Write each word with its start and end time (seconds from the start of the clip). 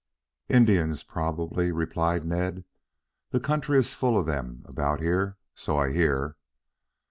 "Indians, 0.49 1.03
probably," 1.03 1.71
replied 1.71 2.25
Ned. 2.25 2.65
"The 3.29 3.39
country 3.39 3.77
is 3.77 3.93
full 3.93 4.17
of 4.17 4.25
them 4.25 4.63
about 4.65 4.99
here, 4.99 5.37
so 5.53 5.77
I 5.77 5.91
hear." 5.91 6.37